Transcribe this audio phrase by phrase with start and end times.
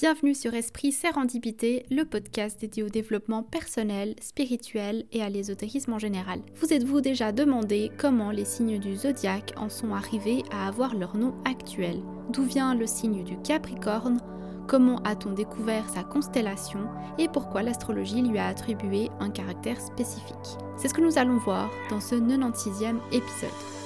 [0.00, 5.98] Bienvenue sur Esprit Sérendipité, le podcast dédié au développement personnel, spirituel et à l'ésotérisme en
[5.98, 6.40] général.
[6.56, 11.18] Vous êtes-vous déjà demandé comment les signes du zodiaque en sont arrivés à avoir leur
[11.18, 12.00] nom actuel?
[12.30, 14.22] D'où vient le signe du Capricorne?
[14.66, 16.80] Comment a-t-on découvert sa constellation?
[17.18, 20.56] Et pourquoi l'astrologie lui a attribué un caractère spécifique?
[20.78, 23.79] C'est ce que nous allons voir dans ce 96e épisode.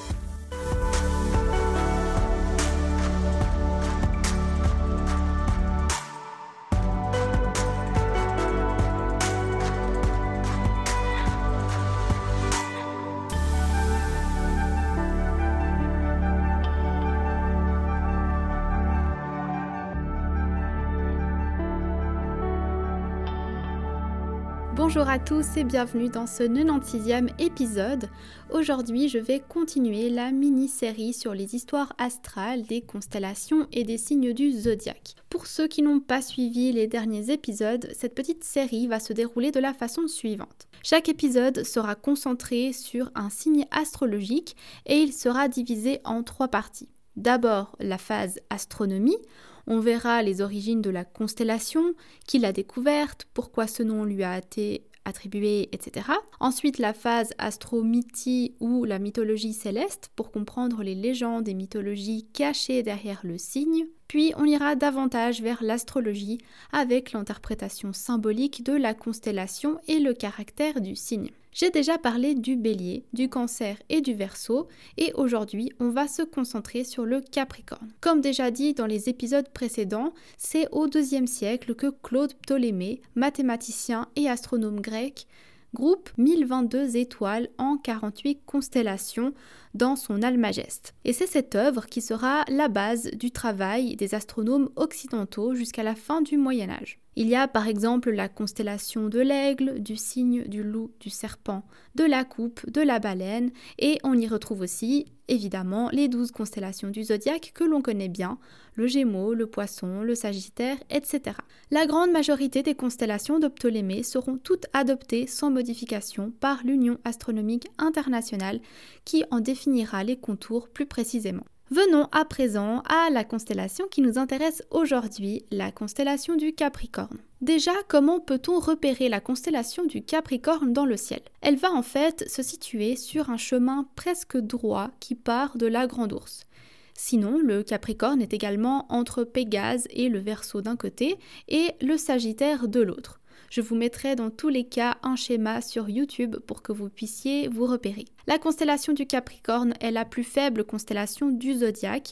[24.76, 28.10] Bonjour à tous et bienvenue dans ce 96e épisode.
[28.50, 34.32] Aujourd'hui, je vais continuer la mini-série sur les histoires astrales des constellations et des signes
[34.32, 35.14] du zodiaque.
[35.30, 39.52] Pour ceux qui n'ont pas suivi les derniers épisodes, cette petite série va se dérouler
[39.52, 40.66] de la façon suivante.
[40.82, 46.88] Chaque épisode sera concentré sur un signe astrologique et il sera divisé en trois parties.
[47.14, 49.18] D'abord, la phase astronomie
[49.66, 51.94] on verra les origines de la constellation,
[52.26, 56.06] qui l'a découverte, pourquoi ce nom lui a été attribué, etc.
[56.40, 62.82] Ensuite, la phase astromythie ou la mythologie céleste pour comprendre les légendes et mythologies cachées
[62.82, 63.86] derrière le signe.
[64.08, 66.38] Puis on ira davantage vers l'astrologie
[66.72, 71.30] avec l'interprétation symbolique de la constellation et le caractère du signe.
[71.54, 74.66] J'ai déjà parlé du bélier, du cancer et du verso,
[74.96, 77.92] et aujourd'hui on va se concentrer sur le capricorne.
[78.00, 84.08] Comme déjà dit dans les épisodes précédents, c'est au IIe siècle que Claude Ptolémée, mathématicien
[84.16, 85.28] et astronome grec,
[85.74, 89.32] groupe 1022 étoiles en 48 constellations
[89.74, 90.94] dans son Almageste.
[91.04, 95.94] Et c'est cette œuvre qui sera la base du travail des astronomes occidentaux jusqu'à la
[95.94, 96.98] fin du Moyen Âge.
[97.16, 101.62] Il y a par exemple la constellation de l'aigle, du cygne, du loup, du serpent,
[101.94, 106.90] de la coupe, de la baleine, et on y retrouve aussi évidemment les douze constellations
[106.90, 108.38] du zodiaque que l'on connaît bien,
[108.74, 111.36] le Gémeaux, le Poisson, le Sagittaire, etc.
[111.70, 117.68] La grande majorité des constellations de Ptolémée seront toutes adoptées sans modification par l'Union astronomique
[117.78, 118.60] internationale
[119.04, 121.44] qui en définira les contours plus précisément.
[121.70, 127.18] Venons à présent à la constellation qui nous intéresse aujourd'hui, la constellation du Capricorne.
[127.40, 131.22] Déjà, comment peut-on repérer la constellation du Capricorne dans le ciel?
[131.40, 135.86] Elle va en fait se situer sur un chemin presque droit qui part de la
[135.86, 136.44] Grande Ourse.
[136.92, 142.68] Sinon, le Capricorne est également entre Pégase et le Verseau d'un côté et le Sagittaire
[142.68, 143.20] de l'autre.
[143.54, 147.46] Je vous mettrai dans tous les cas un schéma sur YouTube pour que vous puissiez
[147.46, 148.06] vous repérer.
[148.26, 152.10] La constellation du Capricorne est la plus faible constellation du zodiaque,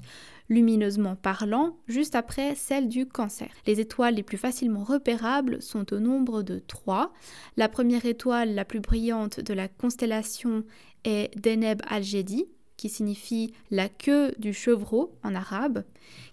[0.48, 3.48] lumineusement parlant, juste après celle du Cancer.
[3.66, 7.12] Les étoiles les plus facilement repérables sont au nombre de trois.
[7.56, 10.62] La première étoile la plus brillante de la constellation
[11.02, 12.46] est Deneb al-Jedi,
[12.82, 15.84] qui signifie la queue du chevreau en arabe,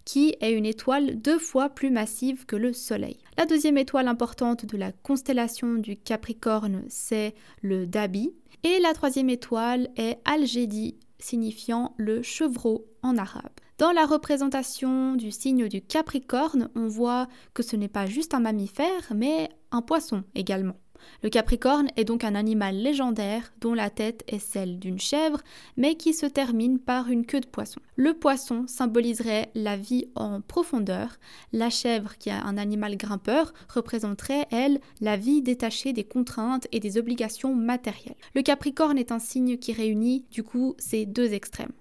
[0.04, 3.18] qui est une étoile deux fois plus massive que le Soleil.
[3.38, 8.34] La deuxième étoile importante de la constellation du Capricorne, c'est le Dabi,
[8.64, 13.54] et la troisième étoile est Al-Jedi, signifiant le chevreau en arabe.
[13.78, 18.40] Dans la représentation du signe du Capricorne, on voit que ce n'est pas juste un
[18.40, 20.78] mammifère, mais un poisson également.
[21.24, 25.42] Le capricorne est donc un animal légendaire dont la tête est celle d'une chèvre,
[25.78, 27.82] mais qui se termine par une queue de poisson.
[27.96, 31.18] Le poisson symboliserait la vie en profondeur,
[31.52, 36.80] la chèvre, qui est un animal grimpeur, représenterait, elle, la vie détachée des contraintes et
[36.80, 38.16] des obligations matérielles.
[38.36, 41.72] Le capricorne est un signe qui réunit, du coup, ces deux extrêmes.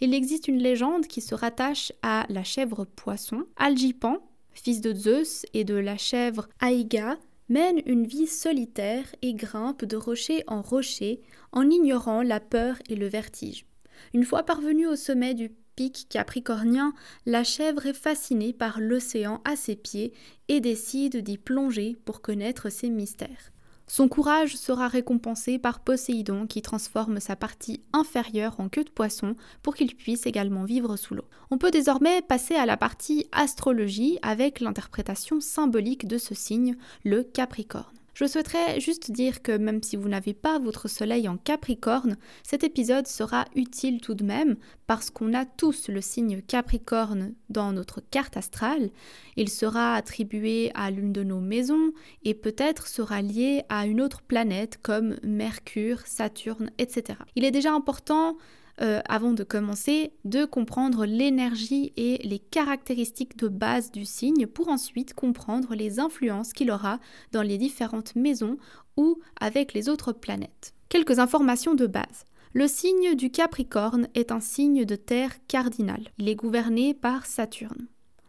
[0.00, 3.44] Il existe une légende qui se rattache à la chèvre poisson.
[3.56, 4.18] Algipan,
[4.52, 7.16] fils de Zeus, et de la chèvre Aïga,
[7.48, 11.20] mène une vie solitaire et grimpe de rocher en rocher
[11.52, 13.66] en ignorant la peur et le vertige.
[14.12, 16.94] Une fois parvenue au sommet du pic capricornien,
[17.26, 20.12] la chèvre est fascinée par l'océan à ses pieds
[20.48, 23.53] et décide d'y plonger pour connaître ses mystères.
[23.86, 29.36] Son courage sera récompensé par Poséidon qui transforme sa partie inférieure en queue de poisson
[29.62, 31.28] pour qu'il puisse également vivre sous l'eau.
[31.50, 37.22] On peut désormais passer à la partie astrologie avec l'interprétation symbolique de ce signe, le
[37.22, 37.94] Capricorne.
[38.14, 42.62] Je souhaiterais juste dire que même si vous n'avez pas votre soleil en Capricorne, cet
[42.62, 44.56] épisode sera utile tout de même
[44.86, 48.90] parce qu'on a tous le signe Capricorne dans notre carte astrale.
[49.36, 54.22] Il sera attribué à l'une de nos maisons et peut-être sera lié à une autre
[54.22, 57.18] planète comme Mercure, Saturne, etc.
[57.34, 58.36] Il est déjà important
[58.80, 64.68] euh, avant de commencer, de comprendre l'énergie et les caractéristiques de base du signe pour
[64.68, 66.98] ensuite comprendre les influences qu'il aura
[67.32, 68.58] dans les différentes maisons
[68.96, 70.74] ou avec les autres planètes.
[70.88, 72.24] Quelques informations de base.
[72.52, 76.08] Le signe du Capricorne est un signe de terre cardinal.
[76.18, 77.88] Il est gouverné par Saturne.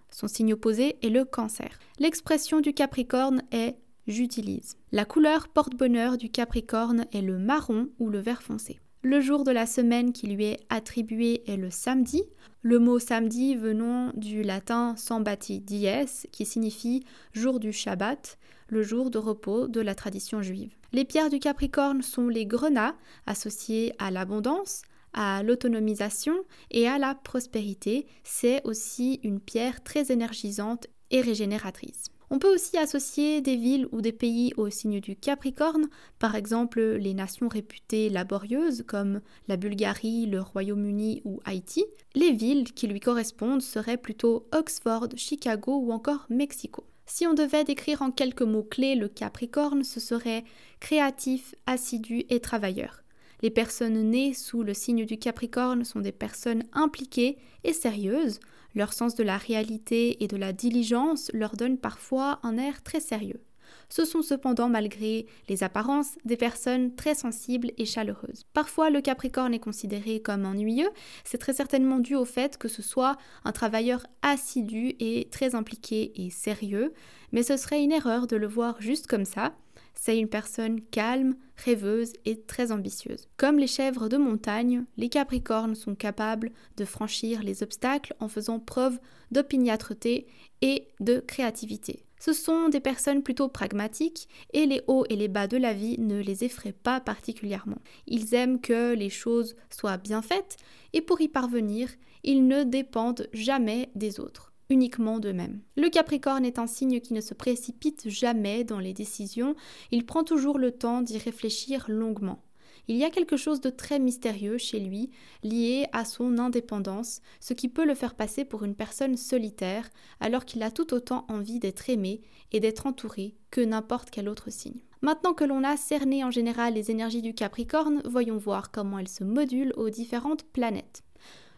[0.09, 1.77] Son signe opposé est le Cancer.
[2.00, 3.77] L'expression du Capricorne est
[4.07, 4.77] j'utilise.
[4.92, 8.80] La couleur porte-bonheur du Capricorne est le marron ou le vert foncé.
[9.07, 12.24] Le jour de la semaine qui lui est attribué est le samedi.
[12.63, 15.88] Le mot samedi venant du latin sambati dies,
[16.31, 20.74] qui signifie jour du Shabbat, le jour de repos de la tradition juive.
[20.92, 22.96] Les pierres du Capricorne sont les grenats,
[23.28, 24.81] associés à l'abondance,
[25.13, 26.38] à l'autonomisation
[26.72, 28.07] et à la prospérité.
[28.24, 32.06] C'est aussi une pierre très énergisante et régénératrice.
[32.30, 35.88] On peut aussi associer des villes ou des pays au signe du Capricorne,
[36.18, 41.86] par exemple les nations réputées laborieuses comme la Bulgarie, le Royaume-Uni ou Haïti.
[42.16, 46.86] Les villes qui lui correspondent seraient plutôt Oxford, Chicago ou encore Mexico.
[47.06, 50.44] Si on devait décrire en quelques mots-clés le Capricorne, ce serait
[50.80, 53.04] créatif, assidu et travailleur.
[53.42, 58.39] Les personnes nées sous le signe du Capricorne sont des personnes impliquées et sérieuses,
[58.75, 63.00] leur sens de la réalité et de la diligence leur donne parfois un air très
[63.00, 63.42] sérieux.
[63.89, 68.45] Ce sont cependant, malgré les apparences, des personnes très sensibles et chaleureuses.
[68.54, 70.89] Parfois, le Capricorne est considéré comme ennuyeux,
[71.24, 76.12] c'est très certainement dû au fait que ce soit un travailleur assidu et très impliqué
[76.16, 76.94] et sérieux,
[77.31, 79.56] mais ce serait une erreur de le voir juste comme ça,
[79.94, 83.28] c'est une personne calme, rêveuse et très ambitieuse.
[83.38, 88.60] Comme les chèvres de montagne, les capricornes sont capables de franchir les obstacles en faisant
[88.60, 89.00] preuve
[89.31, 90.28] d'opiniâtreté
[90.62, 92.06] et de créativité.
[92.19, 96.00] Ce sont des personnes plutôt pragmatiques et les hauts et les bas de la vie
[96.00, 97.78] ne les effraient pas particulièrement.
[98.07, 100.57] Ils aiment que les choses soient bien faites
[100.94, 101.90] et pour y parvenir,
[102.24, 105.62] ils ne dépendent jamais des autres uniquement d'eux-mêmes.
[105.75, 109.56] Le Capricorne est un signe qui ne se précipite jamais dans les décisions,
[109.91, 112.41] il prend toujours le temps d'y réfléchir longuement.
[112.88, 115.09] Il y a quelque chose de très mystérieux chez lui,
[115.44, 119.89] lié à son indépendance, ce qui peut le faire passer pour une personne solitaire,
[120.19, 122.21] alors qu'il a tout autant envie d'être aimé
[122.51, 124.81] et d'être entouré que n'importe quel autre signe.
[125.01, 129.07] Maintenant que l'on a cerné en général les énergies du Capricorne, voyons voir comment elles
[129.07, 131.03] se modulent aux différentes planètes.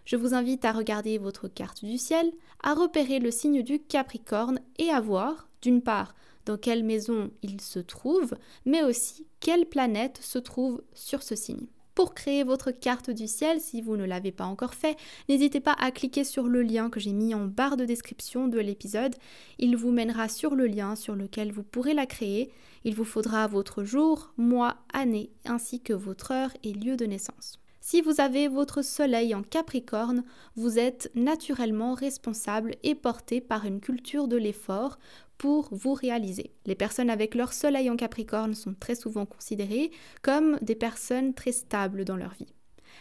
[0.07, 2.31] Je vous invite à regarder votre carte du ciel,
[2.63, 6.15] à repérer le signe du Capricorne et à voir, d'une part,
[6.45, 8.33] dans quelle maison il se trouve,
[8.65, 11.67] mais aussi quelle planète se trouve sur ce signe.
[11.93, 14.95] Pour créer votre carte du ciel, si vous ne l'avez pas encore fait,
[15.27, 18.59] n'hésitez pas à cliquer sur le lien que j'ai mis en barre de description de
[18.59, 19.15] l'épisode.
[19.59, 22.49] Il vous mènera sur le lien sur lequel vous pourrez la créer.
[22.85, 27.59] Il vous faudra votre jour, mois, année, ainsi que votre heure et lieu de naissance.
[27.89, 30.25] Si vous avez votre soleil en Capricorne,
[30.57, 34.99] vous êtes naturellement responsable et porté par une culture de l'effort
[35.37, 36.51] pour vous réaliser.
[36.65, 39.91] Les personnes avec leur soleil en Capricorne sont très souvent considérées
[40.21, 42.53] comme des personnes très stables dans leur vie.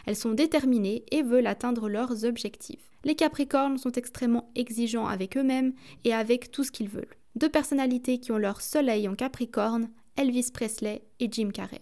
[0.05, 2.89] Elles sont déterminées et veulent atteindre leurs objectifs.
[3.03, 5.73] Les Capricornes sont extrêmement exigeants avec eux-mêmes
[6.05, 7.17] et avec tout ce qu'ils veulent.
[7.35, 11.81] Deux personnalités qui ont leur soleil en Capricorne, Elvis Presley et Jim Carrey.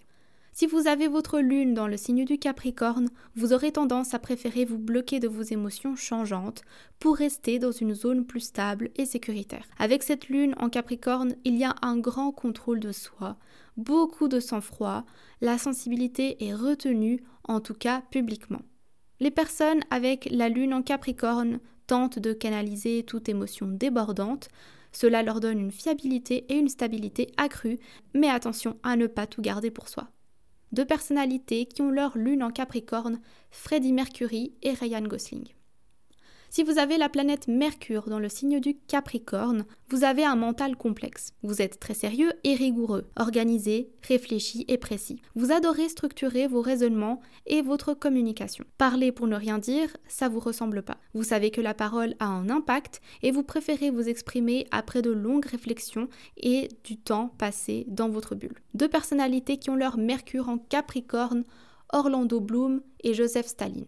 [0.58, 4.64] Si vous avez votre lune dans le signe du Capricorne, vous aurez tendance à préférer
[4.64, 6.62] vous bloquer de vos émotions changeantes
[6.98, 9.68] pour rester dans une zone plus stable et sécuritaire.
[9.80, 13.36] Avec cette lune en Capricorne, il y a un grand contrôle de soi,
[13.76, 15.04] beaucoup de sang-froid,
[15.42, 18.62] la sensibilité est retenue, en tout cas publiquement.
[19.20, 24.48] Les personnes avec la lune en Capricorne tentent de canaliser toute émotion débordante,
[24.94, 27.78] cela leur donne une fiabilité et une stabilité accrues,
[28.14, 30.08] mais attention à ne pas tout garder pour soi
[30.72, 33.20] deux personnalités qui ont leur lune en Capricorne,
[33.52, 35.48] Freddie Mercury et Ryan Gosling.
[36.56, 40.78] Si vous avez la planète Mercure dans le signe du Capricorne, vous avez un mental
[40.78, 41.34] complexe.
[41.44, 45.22] Vous êtes très sérieux et rigoureux, organisé, réfléchi et précis.
[45.36, 48.64] Vous adorez structurer vos raisonnements et votre communication.
[48.78, 50.96] Parler pour ne rien dire, ça vous ressemble pas.
[51.14, 55.12] Vous savez que la parole a un impact et vous préférez vous exprimer après de
[55.12, 56.08] longues réflexions
[56.38, 58.62] et du temps passé dans votre bulle.
[58.76, 61.44] Deux personnalités qui ont leur Mercure en Capricorne,
[61.92, 63.88] Orlando Bloom et Joseph Staline.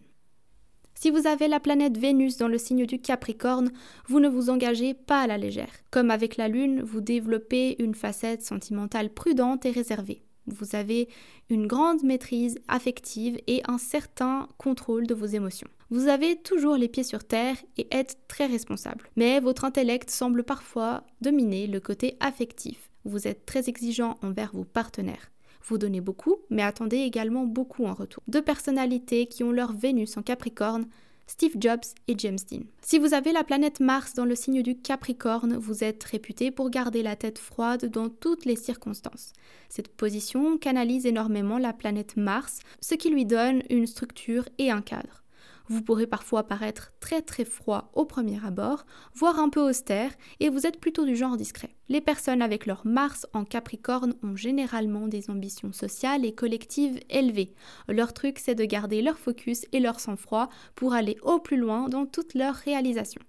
[1.00, 3.70] Si vous avez la planète Vénus dans le signe du Capricorne,
[4.08, 5.70] vous ne vous engagez pas à la légère.
[5.92, 10.24] Comme avec la Lune, vous développez une facette sentimentale prudente et réservée.
[10.48, 11.08] Vous avez
[11.50, 15.68] une grande maîtrise affective et un certain contrôle de vos émotions.
[15.90, 19.08] Vous avez toujours les pieds sur terre et êtes très responsable.
[19.14, 22.90] Mais votre intellect semble parfois dominer le côté affectif.
[23.04, 25.30] Vous êtes très exigeant envers vos partenaires.
[25.64, 28.22] Vous donnez beaucoup, mais attendez également beaucoup en retour.
[28.28, 30.86] Deux personnalités qui ont leur Vénus en Capricorne,
[31.28, 32.62] Steve Jobs et James Dean.
[32.80, 36.70] Si vous avez la planète Mars dans le signe du Capricorne, vous êtes réputé pour
[36.70, 39.34] garder la tête froide dans toutes les circonstances.
[39.68, 44.80] Cette position canalise énormément la planète Mars, ce qui lui donne une structure et un
[44.80, 45.22] cadre.
[45.70, 50.10] Vous pourrez parfois paraître très très froid au premier abord, voire un peu austère,
[50.40, 51.74] et vous êtes plutôt du genre discret.
[51.90, 57.54] Les personnes avec leur Mars en Capricorne ont généralement des ambitions sociales et collectives élevées.
[57.86, 61.88] Leur truc, c'est de garder leur focus et leur sang-froid pour aller au plus loin
[61.88, 63.22] dans toutes leurs réalisations.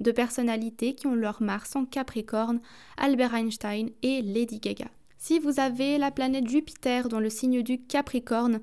[0.00, 2.60] De personnalités qui ont leur Mars en Capricorne,
[2.98, 4.88] Albert Einstein et Lady Gaga.
[5.16, 8.60] Si vous avez la planète Jupiter dans le signe du Capricorne,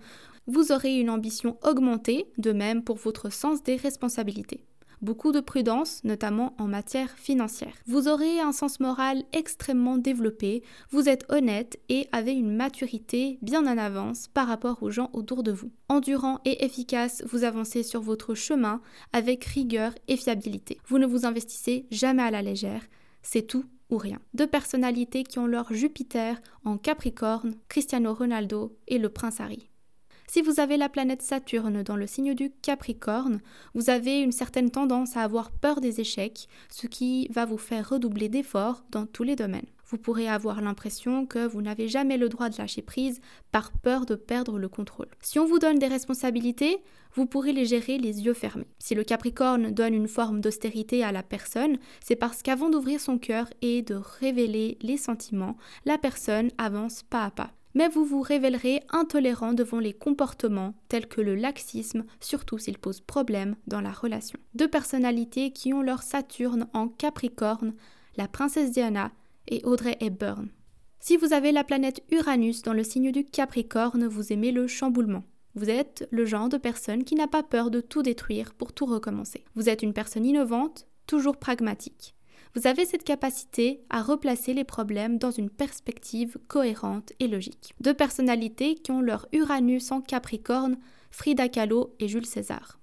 [0.47, 4.63] vous aurez une ambition augmentée, de même pour votre sens des responsabilités.
[5.01, 7.73] Beaucoup de prudence, notamment en matière financière.
[7.85, 13.67] Vous aurez un sens moral extrêmement développé, vous êtes honnête et avez une maturité bien
[13.67, 15.71] en avance par rapport aux gens autour de vous.
[15.89, 18.81] Endurant et efficace, vous avancez sur votre chemin
[19.13, 20.79] avec rigueur et fiabilité.
[20.87, 22.81] Vous ne vous investissez jamais à la légère,
[23.21, 24.19] c'est tout ou rien.
[24.33, 29.69] Deux personnalités qui ont leur Jupiter en Capricorne, Cristiano Ronaldo et le prince Harry.
[30.27, 33.41] Si vous avez la planète Saturne dans le signe du Capricorne,
[33.73, 37.89] vous avez une certaine tendance à avoir peur des échecs, ce qui va vous faire
[37.89, 39.67] redoubler d'efforts dans tous les domaines.
[39.87, 44.07] Vous pourrez avoir l'impression que vous n'avez jamais le droit de lâcher prise par peur
[44.07, 45.07] de perdre le contrôle.
[45.21, 46.79] Si on vous donne des responsabilités,
[47.13, 48.67] vous pourrez les gérer les yeux fermés.
[48.79, 53.19] Si le Capricorne donne une forme d'austérité à la personne, c'est parce qu'avant d'ouvrir son
[53.19, 55.55] cœur et de révéler les sentiments,
[55.85, 61.07] la personne avance pas à pas mais vous vous révélerez intolérant devant les comportements tels
[61.07, 64.39] que le laxisme, surtout s'ils posent problème dans la relation.
[64.55, 67.73] Deux personnalités qui ont leur Saturne en Capricorne,
[68.17, 69.11] la princesse Diana
[69.47, 70.49] et Audrey Hepburn.
[70.99, 75.23] Si vous avez la planète Uranus dans le signe du Capricorne, vous aimez le chamboulement.
[75.53, 78.85] Vous êtes le genre de personne qui n'a pas peur de tout détruire pour tout
[78.85, 79.45] recommencer.
[79.53, 82.15] Vous êtes une personne innovante, toujours pragmatique.
[82.55, 87.73] Vous avez cette capacité à replacer les problèmes dans une perspective cohérente et logique.
[87.81, 90.77] Deux personnalités qui ont leur Uranus en Capricorne,
[91.11, 92.79] Frida Kahlo et Jules César.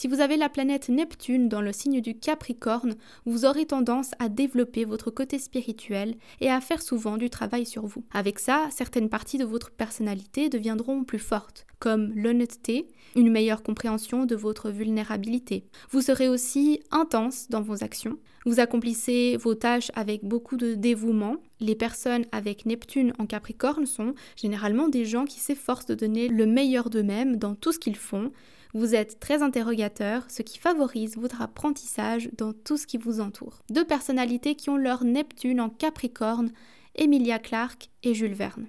[0.00, 2.94] Si vous avez la planète Neptune dans le signe du Capricorne,
[3.26, 7.84] vous aurez tendance à développer votre côté spirituel et à faire souvent du travail sur
[7.84, 8.02] vous.
[8.10, 14.24] Avec ça, certaines parties de votre personnalité deviendront plus fortes, comme l'honnêteté, une meilleure compréhension
[14.24, 15.64] de votre vulnérabilité.
[15.90, 18.16] Vous serez aussi intense dans vos actions.
[18.46, 21.36] Vous accomplissez vos tâches avec beaucoup de dévouement.
[21.60, 26.46] Les personnes avec Neptune en Capricorne sont généralement des gens qui s'efforcent de donner le
[26.46, 28.32] meilleur d'eux-mêmes dans tout ce qu'ils font
[28.74, 33.62] vous êtes très interrogateur, ce qui favorise votre apprentissage dans tout ce qui vous entoure.
[33.70, 36.52] Deux personnalités qui ont leur Neptune en Capricorne,
[36.94, 38.66] Emilia Clarke et Jules Verne.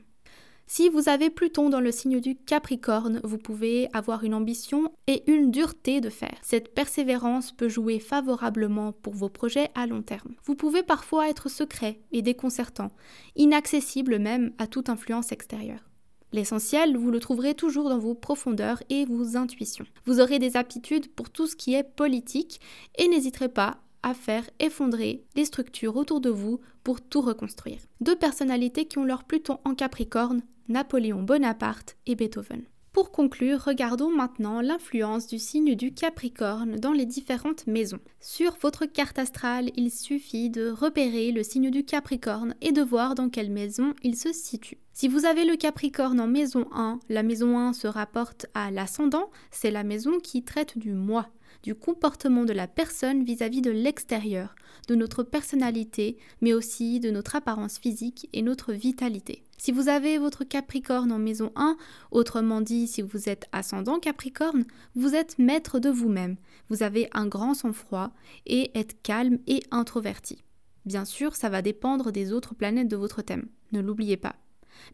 [0.74, 5.29] Si vous avez Pluton dans le signe du Capricorne, vous pouvez avoir une ambition et
[5.29, 6.34] une dureté de fer.
[6.43, 10.34] Cette persévérance peut jouer favorablement pour vos projets à long terme.
[10.46, 12.91] Vous pouvez parfois être secret et déconcertant,
[13.36, 15.91] inaccessible même à toute influence extérieure.
[16.34, 19.86] L'essentiel, vous le trouverez toujours dans vos profondeurs et vos intuitions.
[20.06, 22.62] Vous aurez des aptitudes pour tout ce qui est politique
[22.98, 27.82] et n'hésiterez pas à faire effondrer les structures autour de vous pour tout reconstruire.
[28.00, 32.64] Deux personnalités qui ont leur Pluton en Capricorne, Napoléon Bonaparte et Beethoven.
[32.94, 38.02] Pour conclure, regardons maintenant l'influence du signe du Capricorne dans les différentes maisons.
[38.20, 43.16] Sur votre carte astrale, il suffit de repérer le signe du Capricorne et de voir
[43.16, 44.78] dans quelle maison il se situe.
[44.92, 49.30] Si vous avez le Capricorne en maison 1, la maison 1 se rapporte à l'ascendant,
[49.52, 51.30] c'est la maison qui traite du moi,
[51.63, 54.56] du comportement de la personne vis-à-vis de l'extérieur,
[54.88, 59.44] de notre personnalité, mais aussi de notre apparence physique et notre vitalité.
[59.58, 61.77] Si vous avez votre Capricorne en maison 1,
[62.12, 64.65] autrement dit si vous êtes ascendant Capricorne,
[64.96, 66.38] vous êtes maître de vous-même,
[66.70, 68.12] vous avez un grand sang-froid
[68.46, 70.44] et êtes calme et introverti.
[70.86, 74.36] Bien sûr, ça va dépendre des autres planètes de votre thème, ne l'oubliez pas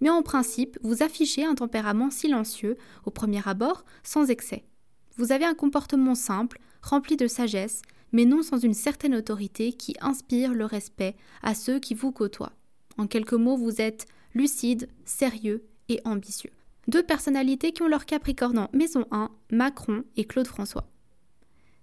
[0.01, 4.63] mais en principe, vous affichez un tempérament silencieux au premier abord, sans excès.
[5.17, 7.81] Vous avez un comportement simple, rempli de sagesse,
[8.11, 12.53] mais non sans une certaine autorité qui inspire le respect à ceux qui vous côtoient.
[12.97, 16.51] En quelques mots, vous êtes lucide, sérieux et ambitieux.
[16.87, 20.87] Deux personnalités qui ont leur Capricorne en maison 1, Macron et Claude François.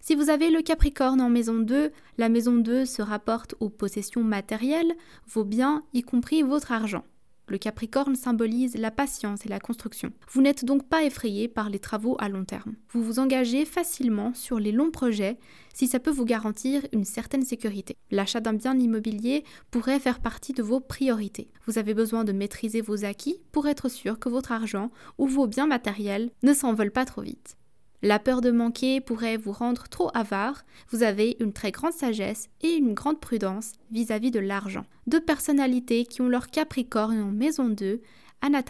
[0.01, 4.23] Si vous avez le Capricorne en maison 2, la maison 2 se rapporte aux possessions
[4.23, 4.95] matérielles,
[5.27, 7.05] vos biens, y compris votre argent.
[7.47, 10.13] Le Capricorne symbolise la patience et la construction.
[10.31, 12.75] Vous n'êtes donc pas effrayé par les travaux à long terme.
[12.91, 15.39] Vous vous engagez facilement sur les longs projets
[15.75, 17.97] si ça peut vous garantir une certaine sécurité.
[18.11, 21.51] L'achat d'un bien immobilier pourrait faire partie de vos priorités.
[21.67, 25.47] Vous avez besoin de maîtriser vos acquis pour être sûr que votre argent ou vos
[25.47, 27.57] biens matériels ne s'envolent pas trop vite.
[28.05, 30.67] La peur de manquer pourrait vous rendre trop avare.
[30.91, 34.85] Vous avez une très grande sagesse et une grande prudence vis-à-vis de l'argent.
[35.07, 38.03] Deux personnalités qui ont leur Capricorne en maison 2,
[38.43, 38.61] Anna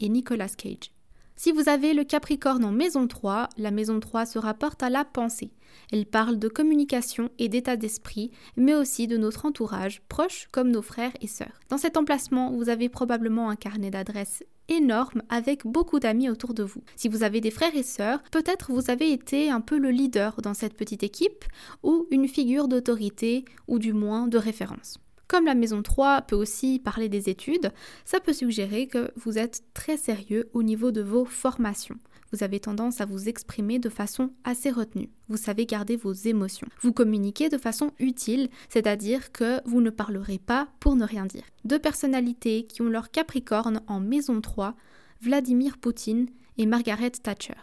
[0.00, 0.92] et Nicolas Cage.
[1.36, 5.04] Si vous avez le Capricorne en maison 3, la maison 3 se rapporte à la
[5.04, 5.52] pensée.
[5.92, 10.80] Elle parle de communication et d'état d'esprit, mais aussi de notre entourage, proche comme nos
[10.80, 11.60] frères et sœurs.
[11.68, 16.62] Dans cet emplacement, vous avez probablement un carnet d'adresses énorme avec beaucoup d'amis autour de
[16.62, 16.82] vous.
[16.96, 20.40] Si vous avez des frères et sœurs, peut-être vous avez été un peu le leader
[20.40, 21.44] dans cette petite équipe
[21.82, 24.98] ou une figure d'autorité ou du moins de référence.
[25.28, 27.72] Comme la maison 3 peut aussi parler des études,
[28.04, 31.98] ça peut suggérer que vous êtes très sérieux au niveau de vos formations
[32.32, 35.10] vous avez tendance à vous exprimer de façon assez retenue.
[35.28, 36.68] Vous savez garder vos émotions.
[36.80, 41.44] Vous communiquez de façon utile, c'est-à-dire que vous ne parlerez pas pour ne rien dire.
[41.64, 44.74] Deux personnalités qui ont leur Capricorne en maison 3,
[45.20, 47.54] Vladimir Poutine et Margaret Thatcher.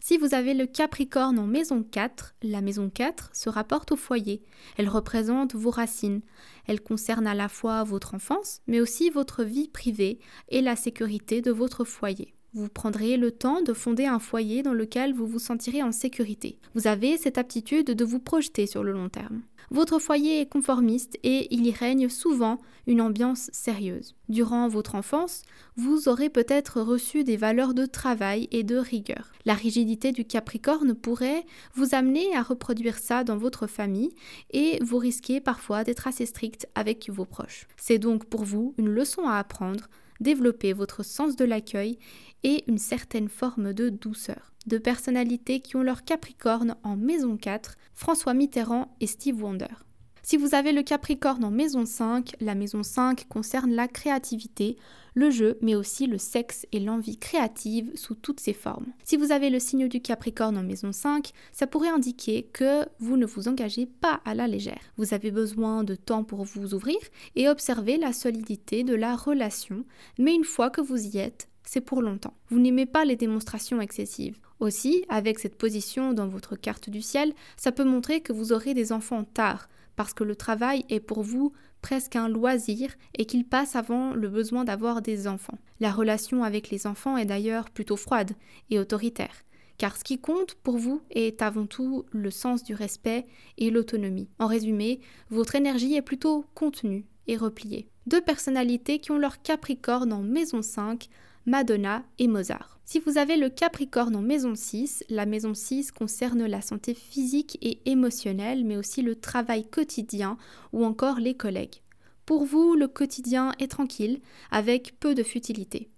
[0.00, 4.40] Si vous avez le Capricorne en maison 4, la maison 4 se rapporte au foyer.
[4.76, 6.20] Elle représente vos racines.
[6.66, 11.42] Elle concerne à la fois votre enfance, mais aussi votre vie privée et la sécurité
[11.42, 12.35] de votre foyer.
[12.56, 16.58] Vous prendrez le temps de fonder un foyer dans lequel vous vous sentirez en sécurité.
[16.74, 19.42] Vous avez cette aptitude de vous projeter sur le long terme.
[19.70, 24.14] Votre foyer est conformiste et il y règne souvent une ambiance sérieuse.
[24.30, 25.42] Durant votre enfance,
[25.76, 29.32] vous aurez peut-être reçu des valeurs de travail et de rigueur.
[29.44, 31.44] La rigidité du Capricorne pourrait
[31.74, 34.14] vous amener à reproduire ça dans votre famille
[34.52, 37.66] et vous risquez parfois d'être assez strict avec vos proches.
[37.76, 41.98] C'est donc pour vous une leçon à apprendre développer votre sens de l'accueil
[42.42, 44.52] et une certaine forme de douceur.
[44.66, 49.85] De personnalités qui ont leur Capricorne en maison 4, François Mitterrand et Steve Wonder.
[50.28, 54.76] Si vous avez le Capricorne en maison 5, la maison 5 concerne la créativité,
[55.14, 58.86] le jeu, mais aussi le sexe et l'envie créative sous toutes ses formes.
[59.04, 63.16] Si vous avez le signe du Capricorne en maison 5, ça pourrait indiquer que vous
[63.16, 64.80] ne vous engagez pas à la légère.
[64.96, 66.98] Vous avez besoin de temps pour vous ouvrir
[67.36, 69.84] et observer la solidité de la relation,
[70.18, 72.34] mais une fois que vous y êtes, c'est pour longtemps.
[72.48, 74.40] Vous n'aimez pas les démonstrations excessives.
[74.58, 78.74] Aussi, avec cette position dans votre carte du ciel, ça peut montrer que vous aurez
[78.74, 83.46] des enfants tard, parce que le travail est pour vous presque un loisir et qu'il
[83.46, 85.58] passe avant le besoin d'avoir des enfants.
[85.80, 88.32] La relation avec les enfants est d'ailleurs plutôt froide
[88.70, 89.42] et autoritaire,
[89.78, 93.26] car ce qui compte pour vous est avant tout le sens du respect
[93.58, 94.28] et l'autonomie.
[94.38, 97.88] En résumé, votre énergie est plutôt contenue et repliée.
[98.06, 101.08] Deux personnalités qui ont leur Capricorne en maison 5
[101.46, 102.80] Madonna et Mozart.
[102.84, 107.56] Si vous avez le Capricorne en maison 6, la maison 6 concerne la santé physique
[107.62, 110.38] et émotionnelle, mais aussi le travail quotidien
[110.72, 111.82] ou encore les collègues.
[112.24, 115.88] Pour vous, le quotidien est tranquille, avec peu de futilité.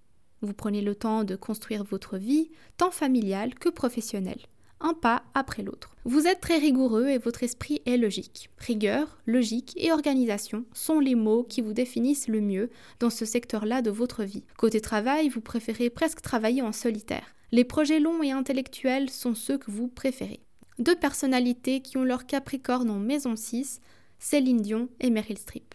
[0.43, 4.41] Vous prenez le temps de construire votre vie, tant familiale que professionnelle
[4.81, 5.95] un pas après l'autre.
[6.05, 8.51] Vous êtes très rigoureux et votre esprit est logique.
[8.59, 13.83] Rigueur, logique et organisation sont les mots qui vous définissent le mieux dans ce secteur-là
[13.83, 14.45] de votre vie.
[14.57, 17.35] Côté travail, vous préférez presque travailler en solitaire.
[17.51, 20.41] Les projets longs et intellectuels sont ceux que vous préférez.
[20.79, 23.81] Deux personnalités qui ont leur Capricorne en maison 6,
[24.19, 25.75] Céline Dion et Meryl Streep.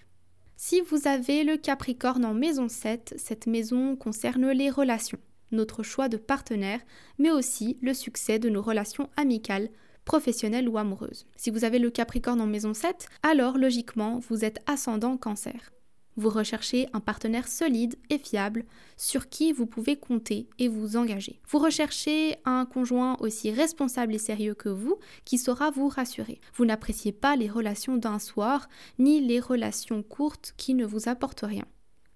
[0.56, 5.20] Si vous avez le Capricorne en maison 7, cette maison concerne les relations
[5.54, 6.82] notre choix de partenaire,
[7.18, 9.70] mais aussi le succès de nos relations amicales,
[10.06, 11.26] professionnelles ou amoureuses.
[11.36, 15.72] Si vous avez le Capricorne en maison 7, alors logiquement vous êtes ascendant cancer.
[16.16, 18.66] Vous recherchez un partenaire solide et fiable
[18.98, 21.39] sur qui vous pouvez compter et vous engager.
[21.50, 26.39] Vous recherchez un conjoint aussi responsable et sérieux que vous qui saura vous rassurer.
[26.54, 31.46] Vous n'appréciez pas les relations d'un soir ni les relations courtes qui ne vous apportent
[31.46, 31.66] rien.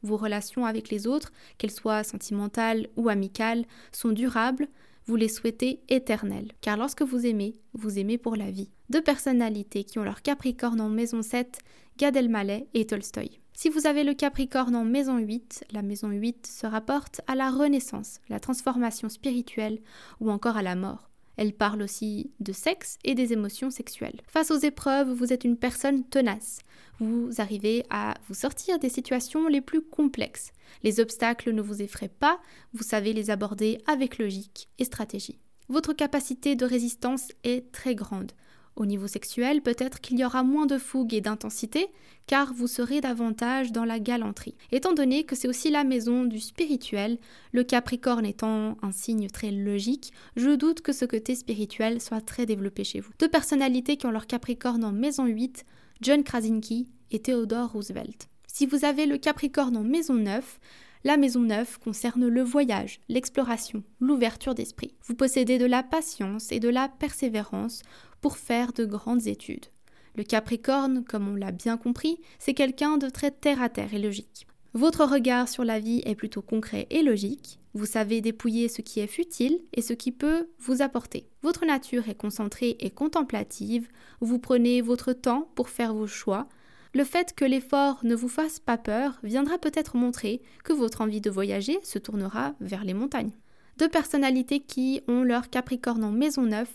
[0.04, 4.68] Vos relations avec les autres, qu'elles soient sentimentales ou amicales, sont durables,
[5.06, 6.52] vous les souhaitez éternelles.
[6.62, 8.70] Car lorsque vous aimez, vous aimez pour la vie.
[8.90, 11.60] Deux personnalités qui ont leur Capricorne en maison 7,
[11.98, 13.40] Gad Elmaleh et Tolstoï.
[13.54, 17.50] Si vous avez le Capricorne en maison 8, la maison 8 se rapporte à la
[17.50, 19.80] renaissance, la transformation spirituelle
[20.20, 21.10] ou encore à la mort.
[21.38, 24.20] Elle parle aussi de sexe et des émotions sexuelles.
[24.28, 26.60] Face aux épreuves, vous êtes une personne tenace.
[27.00, 30.52] Vous arrivez à vous sortir des situations les plus complexes.
[30.84, 32.40] Les obstacles ne vous effraient pas,
[32.74, 35.40] vous savez les aborder avec logique et stratégie.
[35.70, 38.32] Votre capacité de résistance est très grande.
[38.78, 41.88] Au niveau sexuel, peut-être qu'il y aura moins de fougue et d'intensité,
[42.28, 44.54] car vous serez davantage dans la galanterie.
[44.72, 47.18] Étant donné que c'est aussi la maison du spirituel,
[47.54, 52.46] le Capricorne étant un signe très logique, je doute que ce côté spirituel soit très
[52.46, 53.12] développé chez vous.
[53.18, 55.66] Deux personnalités qui ont leur Capricorne en maison 8,
[56.02, 58.30] John Krasinski et Theodore Roosevelt.
[58.46, 60.60] Si vous avez le Capricorne en maison 9,
[61.04, 64.94] la maison 9 concerne le voyage, l'exploration, l'ouverture d'esprit.
[65.06, 67.82] Vous possédez de la patience et de la persévérance
[68.22, 69.68] pour faire de grandes études.
[70.16, 74.00] Le Capricorne, comme on l'a bien compris, c'est quelqu'un de très terre à terre et
[74.00, 74.48] logique.
[74.74, 77.60] Votre regard sur la vie est plutôt concret et logique.
[77.74, 81.30] Vous savez dépouiller ce qui est futile et ce qui peut vous apporter.
[81.42, 83.88] Votre nature est concentrée et contemplative.
[84.20, 86.48] Vous prenez votre temps pour faire vos choix.
[86.94, 91.22] Le fait que l'effort ne vous fasse pas peur viendra peut-être montrer que votre envie
[91.22, 93.34] de voyager se tournera vers les montagnes.
[93.78, 96.68] Deux personnalités qui ont leur Capricorne en maison 9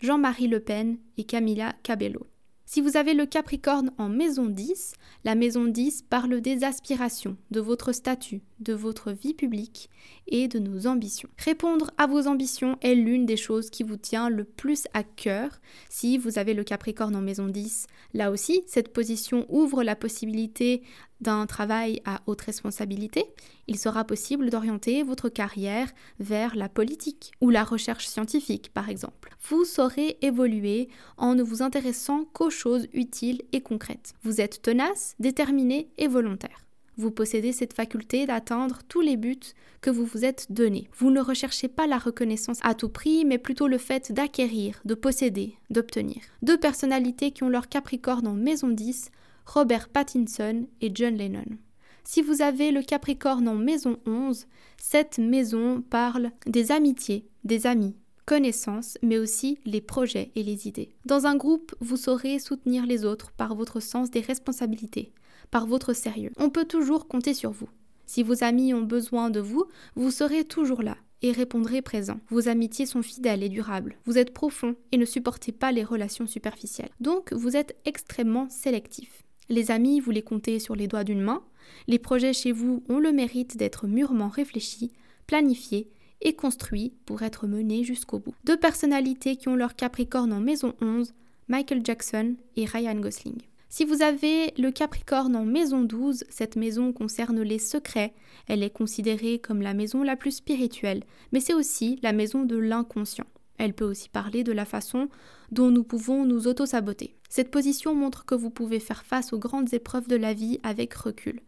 [0.00, 2.26] Jean-Marie Le Pen et Camilla Cabello.
[2.64, 7.60] Si vous avez le Capricorne en maison 10, la maison 10 parle des aspirations, de
[7.60, 9.90] votre statut, de votre vie publique
[10.30, 11.28] et de nos ambitions.
[11.38, 15.60] Répondre à vos ambitions est l'une des choses qui vous tient le plus à cœur.
[15.88, 20.82] Si vous avez le Capricorne en maison 10, là aussi, cette position ouvre la possibilité
[21.20, 23.24] d'un travail à haute responsabilité,
[23.66, 29.36] il sera possible d'orienter votre carrière vers la politique ou la recherche scientifique, par exemple.
[29.48, 30.88] Vous saurez évoluer
[31.18, 34.14] en ne vous intéressant qu'aux choses utiles et concrètes.
[34.22, 36.69] Vous êtes tenace, déterminé et volontaire.
[37.00, 40.90] Vous possédez cette faculté d'atteindre tous les buts que vous vous êtes donnés.
[40.98, 44.92] Vous ne recherchez pas la reconnaissance à tout prix, mais plutôt le fait d'acquérir, de
[44.92, 46.20] posséder, d'obtenir.
[46.42, 49.12] Deux personnalités qui ont leur Capricorne en maison 10
[49.46, 51.56] Robert Pattinson et John Lennon.
[52.04, 57.96] Si vous avez le Capricorne en maison 11, cette maison parle des amitiés, des amis,
[58.26, 60.90] connaissances, mais aussi les projets et les idées.
[61.06, 65.14] Dans un groupe, vous saurez soutenir les autres par votre sens des responsabilités,
[65.50, 66.32] par votre sérieux.
[66.36, 67.68] On peut toujours compter sur vous.
[68.06, 72.18] Si vos amis ont besoin de vous, vous serez toujours là et répondrez présent.
[72.28, 73.96] Vos amitiés sont fidèles et durables.
[74.04, 76.90] Vous êtes profond et ne supportez pas les relations superficielles.
[77.00, 79.22] Donc, vous êtes extrêmement sélectif.
[79.48, 81.42] Les amis, vous les comptez sur les doigts d'une main.
[81.88, 84.92] Les projets chez vous ont le mérite d'être mûrement réfléchis,
[85.26, 88.34] planifiés et construits pour être menés jusqu'au bout.
[88.44, 91.14] Deux personnalités qui ont leur Capricorne en maison 11,
[91.48, 93.40] Michael Jackson et Ryan Gosling.
[93.72, 98.12] Si vous avez le Capricorne en maison 12, cette maison concerne les secrets.
[98.48, 102.56] Elle est considérée comme la maison la plus spirituelle, mais c'est aussi la maison de
[102.56, 103.26] l'inconscient.
[103.58, 105.08] Elle peut aussi parler de la façon
[105.52, 107.14] dont nous pouvons nous auto-saboter.
[107.28, 110.92] Cette position montre que vous pouvez faire face aux grandes épreuves de la vie avec
[110.92, 111.40] recul.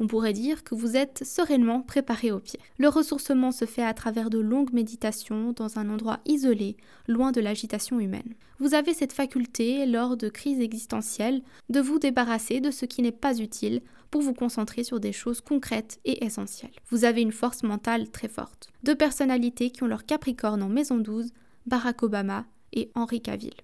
[0.00, 2.60] On pourrait dire que vous êtes sereinement préparé au pire.
[2.78, 6.76] Le ressourcement se fait à travers de longues méditations dans un endroit isolé,
[7.08, 8.34] loin de l'agitation humaine.
[8.58, 13.12] Vous avez cette faculté, lors de crises existentielles, de vous débarrasser de ce qui n'est
[13.12, 16.70] pas utile pour vous concentrer sur des choses concrètes et essentielles.
[16.90, 18.68] Vous avez une force mentale très forte.
[18.84, 21.32] Deux personnalités qui ont leur Capricorne en maison 12,
[21.66, 23.54] Barack Obama et Henri Cavill.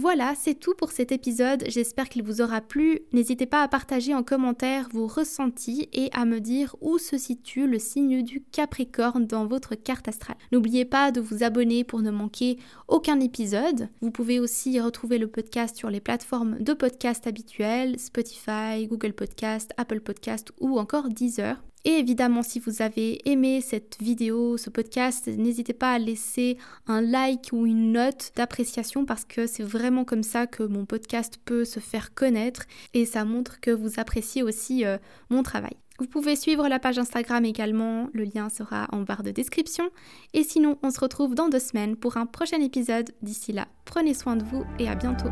[0.00, 1.64] Voilà, c'est tout pour cet épisode.
[1.66, 3.00] J'espère qu'il vous aura plu.
[3.12, 7.66] N'hésitez pas à partager en commentaire vos ressentis et à me dire où se situe
[7.66, 10.36] le signe du Capricorne dans votre carte astrale.
[10.52, 13.88] N'oubliez pas de vous abonner pour ne manquer aucun épisode.
[14.00, 19.72] Vous pouvez aussi retrouver le podcast sur les plateformes de podcast habituelles, Spotify, Google Podcast,
[19.78, 21.60] Apple Podcast ou encore Deezer.
[21.84, 27.00] Et évidemment, si vous avez aimé cette vidéo, ce podcast, n'hésitez pas à laisser un
[27.00, 31.64] like ou une note d'appréciation parce que c'est vraiment comme ça que mon podcast peut
[31.64, 32.64] se faire connaître
[32.94, 34.98] et ça montre que vous appréciez aussi euh,
[35.30, 35.76] mon travail.
[35.98, 39.90] Vous pouvez suivre la page Instagram également, le lien sera en barre de description.
[40.32, 43.10] Et sinon, on se retrouve dans deux semaines pour un prochain épisode.
[43.20, 45.30] D'ici là, prenez soin de vous et à bientôt.